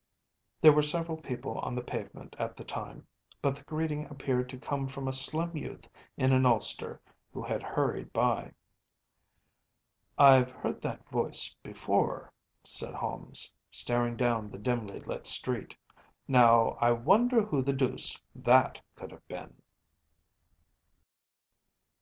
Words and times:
‚ÄĚ 0.00 0.60
There 0.62 0.72
were 0.72 0.80
several 0.80 1.18
people 1.18 1.58
on 1.58 1.74
the 1.74 1.84
pavement 1.84 2.34
at 2.38 2.56
the 2.56 2.64
time, 2.64 3.06
but 3.42 3.54
the 3.54 3.64
greeting 3.64 4.06
appeared 4.06 4.48
to 4.48 4.58
come 4.58 4.86
from 4.86 5.06
a 5.06 5.12
slim 5.12 5.54
youth 5.54 5.90
in 6.16 6.32
an 6.32 6.46
ulster 6.46 7.02
who 7.34 7.42
had 7.42 7.62
hurried 7.62 8.10
by. 8.10 8.52
“I’ve 10.16 10.52
heard 10.52 10.80
that 10.80 11.06
voice 11.10 11.54
before,‚ÄĚ 11.62 12.66
said 12.66 12.94
Holmes, 12.94 13.52
staring 13.70 14.16
down 14.16 14.48
the 14.50 14.58
dimly 14.58 15.00
lit 15.00 15.26
street. 15.26 15.76
“Now, 16.26 16.78
I 16.80 16.92
wonder 16.92 17.42
who 17.42 17.60
the 17.60 17.74
deuce 17.74 18.18
that 18.34 18.80
could 18.96 19.10
have 19.10 19.28
been. 19.28 19.60